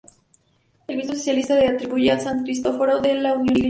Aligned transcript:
El 0.87 0.97
mismo 0.97 1.11
especialista 1.13 1.53
le 1.59 1.67
atribuye 1.67 2.09
el 2.11 2.19
"San 2.19 2.41
Cristoforo" 2.41 2.99
de 3.01 3.13
la 3.13 3.33
última 3.33 3.51
iglesia. 3.51 3.59